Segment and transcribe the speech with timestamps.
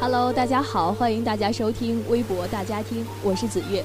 [0.00, 3.84] Hello，大家好，欢迎大家收听微博大家听，我是子月。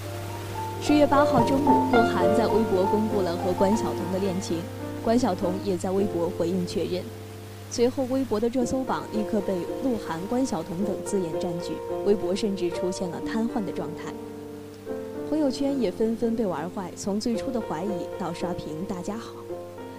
[0.80, 4.62] 十月八号中午，鹿晗在微博公布了和关晓彤的恋情，
[5.03, 7.02] 关晓彤也在微博回应确认。
[7.72, 11.73] 随后，微博的热搜榜立刻被鹿晗、关晓彤等字眼占据，
[12.05, 14.14] 微博甚至出现了瘫痪的状态。
[15.31, 17.89] 朋友圈也纷纷被玩坏，从最初的怀疑
[18.20, 19.31] 到刷屏“大家好”，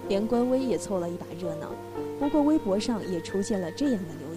[0.08, 1.72] 连官微也凑了一把热闹。
[2.20, 4.33] 不过，微博上也出现了这样的留。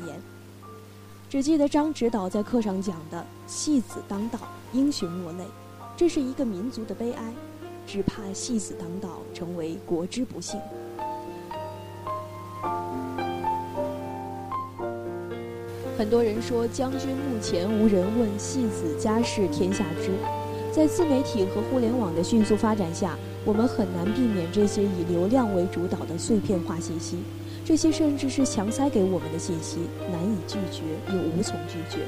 [1.30, 4.39] 只记得张指导在课上讲的“戏子当道，
[4.72, 5.44] 英雄落泪”，
[5.97, 7.33] 这是一个民族的悲哀，
[7.86, 10.58] 只怕戏子当道成为国之不幸。
[15.98, 20.11] 很多人说将军目前无人问，戏子家事天下知。
[20.72, 27.17] 在自媒体和互联网的迅速发展下，我们很难避免这些以流量为主导的碎片化信息。
[27.68, 29.80] 这些甚至是强塞给我们的信息，
[30.10, 32.00] 难以拒绝又无从拒绝。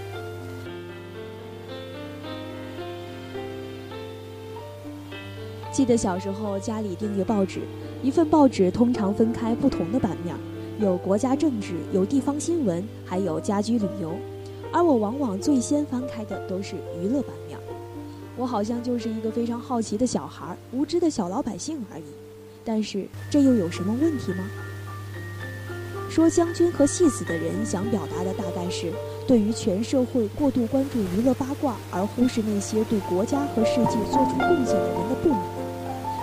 [5.70, 7.60] 记得小时候家里订阅报纸，
[8.02, 10.34] 一份报纸通常分开不同的版面，
[10.80, 14.16] 有国家政治，有地方新闻，还有家居旅游。
[14.72, 17.60] 而我往往最先翻开的都是娱乐版面。
[18.38, 22.04] 我好像就是一个非常好奇的小孩，无知的小老百姓而已。
[22.64, 24.50] 但是这又有什么问题吗？
[26.10, 28.92] 说将军和戏子的人想表达的大概是，
[29.28, 35.40] 对于全社会过度关注娱乐八卦，而忽视那些对国家和世界做出贡献的人的不满。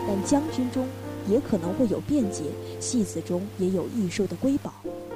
[0.09, 0.85] 但将军中
[1.29, 2.43] 也可能会有辩解，
[2.81, 4.73] 戏子中也有易受的瑰宝，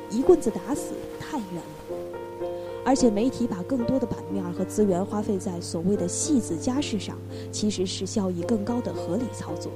[0.08, 2.46] 一棍子打死太冤了。
[2.84, 7.18] 而且媒体把更多的版面和资源花费在所谓的戏子家事上，
[7.50, 9.70] 其实是效益更高的合理操作。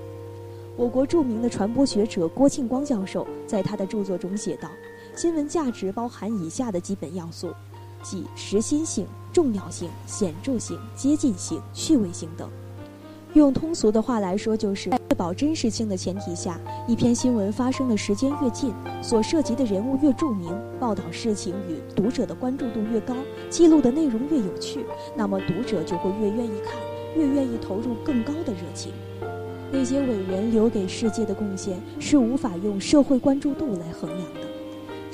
[0.76, 4.68] 我国著名的传播学者郭庆光教授在他的著作中写道
[5.16, 7.52] ：“新闻价值包含以下的基本要素，
[8.02, 12.50] 即实心性、重要性、显著性、接近性、趣味性等。
[13.34, 23.14] 用通俗的话来说，就是在确保真实性的前提下，一篇新闻发生的时间越近，所涉及的人物越著名，报道事情与读者的关注度越高，
[23.48, 24.84] 记录的内容越有趣，
[25.16, 26.74] 那么读者就会越愿意看，
[27.16, 28.92] 越愿意投入更高的热情。”
[29.70, 34.40] 那些伟人留给世界的贡献是无法用社会关注度来衡量的。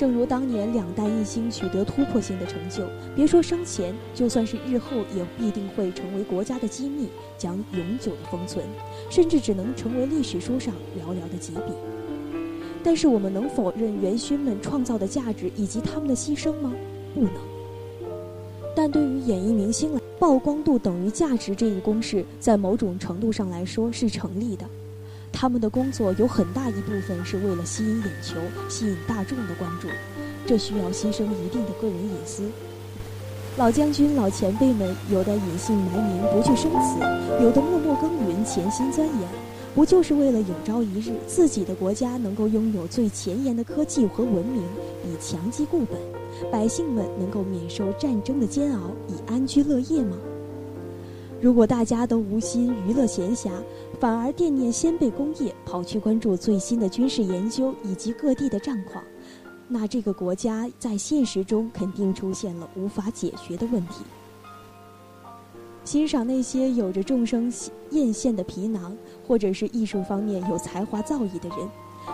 [0.00, 7.06] 正如当年两弹一星取得突破性的成就，别说生前，就算是日后，也必定会成为国家的机密，
[7.37, 8.65] 将永久的封存，
[9.10, 11.75] 甚至只能成为历史书上寥寥的几笔。
[12.83, 16.72] 但是我们能否认元勋们创造的价值以及他们的牺牲吗？
[17.15, 17.33] 不能。
[18.75, 24.65] 但对于演艺明星来，曝光度等于价值这一公式，在某种程度上来说是成立的。
[25.33, 28.37] 他们的工作有很大一部分是为了吸引眼球、
[28.69, 29.89] 吸引大众的关注，
[30.47, 32.51] 这需要牺牲一定的个人隐私。
[33.57, 36.99] 老将军、老前辈们，有的隐姓埋名不去生死，
[37.43, 39.29] 有的默默耕耘、潜心钻研，
[39.75, 44.63] 不就是为了有朝一日自己的国家能够拥有最前沿的科技和文明，
[45.05, 45.99] 以强基固本？
[46.51, 50.17] 百姓们能够免受战争的煎熬，以安居乐业吗？
[51.41, 53.51] 如果大家都无心娱乐闲暇，
[53.99, 59.03] 反而惦念先辈功业，跑去关注最新的军事研究以及各地的战况，
[59.67, 64.05] 那这个国家在现实中肯定出现了无法解决的问题。
[65.83, 67.51] 欣赏那些有着众生
[67.89, 68.95] 艳羡的皮囊，
[69.27, 71.59] 或者是艺术方面有才华造诣的人。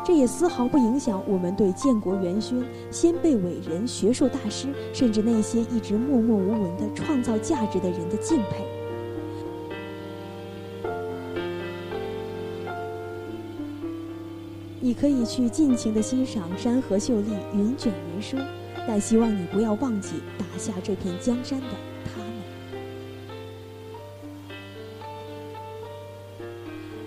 [0.04, 8.75] 这也丝毫不影响我们对建国元勋、先辈伟人、学术大师，甚至那些一直默默无闻的创造价值的人的敬佩。
[14.86, 18.36] 你可以去尽情的欣赏山河秀丽、云卷云舒，
[18.86, 21.66] 但希望你不要忘记打下这片江山的
[22.04, 22.28] 他们。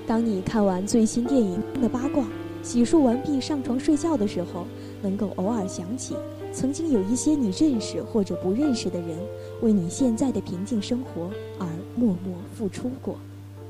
[0.06, 2.26] 当你看完最新电影的八卦。
[2.62, 4.68] 洗漱完毕，上床睡觉的时候，
[5.02, 6.18] 能够偶尔想起，
[6.52, 9.18] 曾经有一些你认识或者不认识的人，
[9.62, 11.66] 为你现在的平静生活而
[11.96, 13.16] 默默付出过，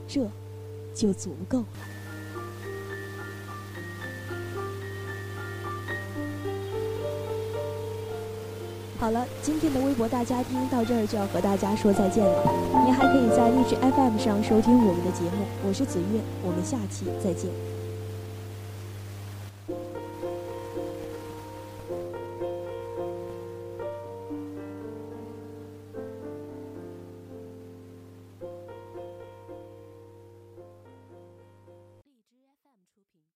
[0.07, 0.27] 这，
[0.95, 1.65] 就足够了。
[8.99, 12.43] 好了，今天的微博大家听到这儿就要和大家说再见了。
[12.85, 17.78] 您还可以在荔枝 FM 上收听我们的节目，我是子月，我们下期再见。